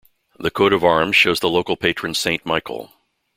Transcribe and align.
The 0.39 0.49
coat 0.49 0.73
of 0.73 0.83
arms 0.83 1.15
shows 1.15 1.41
the 1.41 1.47
local 1.47 1.77
patron 1.77 2.15
Saint 2.15 2.43
Michael. 2.43 2.91